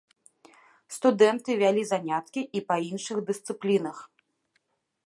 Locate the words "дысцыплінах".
3.31-3.97